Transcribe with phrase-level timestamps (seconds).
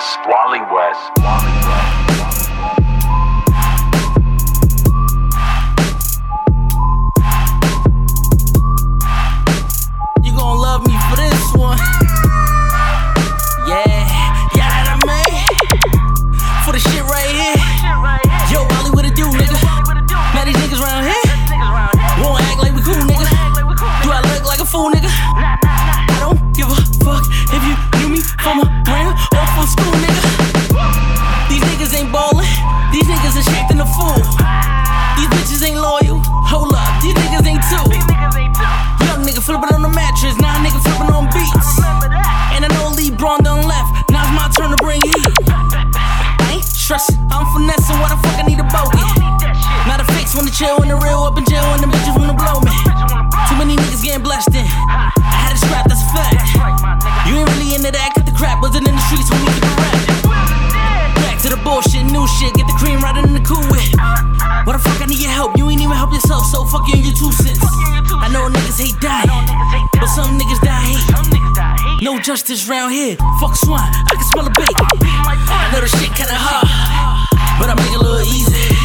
[0.00, 1.59] West, Wally West, Wally West.
[50.60, 52.76] chill when the real up in jail when the bitches wanna blow me.
[53.48, 54.68] Too many niggas getting blessed in.
[54.68, 55.08] I
[55.40, 56.44] had a strap, that's a fact.
[57.24, 58.60] You ain't really into that, cut the crap.
[58.60, 59.96] Wasn't in the streets when we get the rap.
[61.24, 62.52] Back to the bullshit, new shit.
[62.52, 63.88] Get the cream right in the cool whip.
[64.68, 65.56] What the fuck, I need your help.
[65.56, 67.64] You ain't even help yourself, so fuck you and your two cents.
[68.20, 69.32] I know niggas hate dying,
[69.96, 72.04] but some niggas die hate.
[72.04, 73.16] No justice round here.
[73.40, 74.76] Fuck swine, I can smell a bait.
[74.76, 76.68] I know the shit kinda hard,
[77.56, 78.79] but I make it a little easy.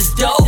[0.00, 0.39] just dope.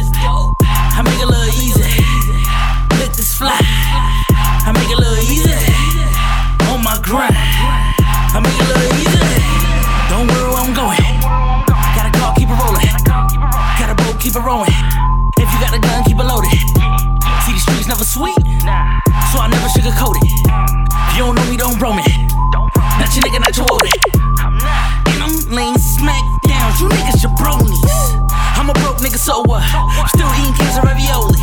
[29.13, 29.63] nigga, so what?
[30.09, 31.39] Still eating cans of ravioli.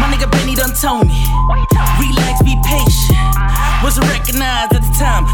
[0.00, 1.24] My nigga Benny done told me.
[1.98, 3.18] Relax, be patient.
[3.82, 5.24] Wasn't recognized at the time.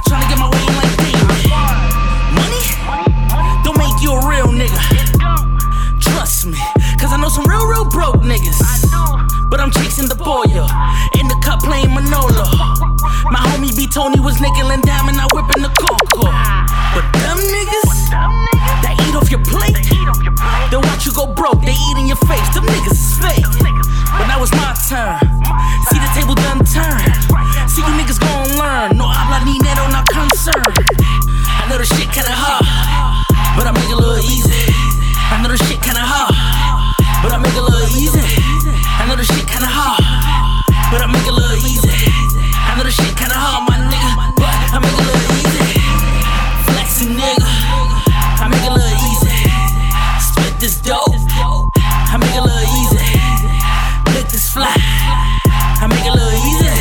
[54.56, 54.72] fly.
[54.72, 56.72] I make it look easy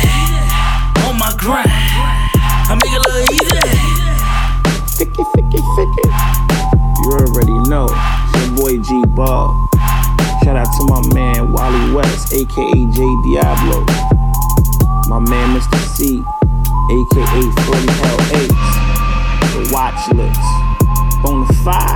[1.04, 1.68] on my grind.
[1.68, 3.60] I make it look easy.
[4.96, 6.06] Ficky, ficky, ficky.
[7.04, 7.92] You already know.
[7.92, 9.52] It's your boy G Ball.
[10.42, 12.98] Shout out to my man Wally West, aka J
[13.28, 13.84] Diablo.
[15.12, 15.76] My man Mr.
[15.92, 16.24] C,
[16.96, 18.72] aka 40 Hell Ace.
[19.52, 20.40] The watch list.
[21.20, 21.95] Bonafide.